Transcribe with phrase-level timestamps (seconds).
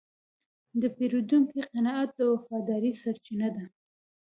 [0.81, 3.65] د پیرودونکي قناعت د وفادارۍ سرچینه ده.